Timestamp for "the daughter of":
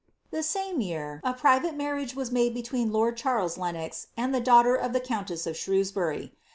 4.33-4.93